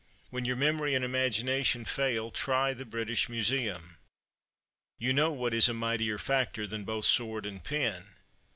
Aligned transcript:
When 0.31 0.45
your 0.45 0.55
memory 0.55 0.95
and 0.95 1.05
imagination 1.05 1.85
fail, 1.85 2.31
try 2.31 2.73
the 2.73 2.85
British 2.85 3.29
Museum. 3.29 3.97
You 4.97 5.13
know 5.13 5.31
what 5.31 5.53
is 5.53 5.69
a 5.69 5.75
mightier 5.75 6.17
factor 6.17 6.65
than 6.65 6.85
both 6.85 7.05
sword 7.05 7.45
and 7.45 7.63
pen? 7.63 8.07